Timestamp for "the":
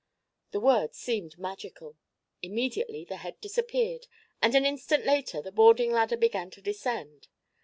0.49-0.59, 3.05-3.17, 5.43-5.51